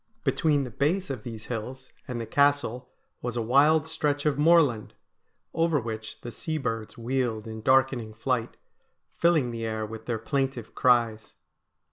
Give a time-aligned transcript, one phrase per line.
[0.23, 2.89] Between the base of these hills and the Castle
[3.21, 4.95] was a wild stretch of moorland,
[5.53, 8.57] over which the sea birds wheeled in 'darkening flight,'
[9.15, 11.35] filling the air with their plaintive cries.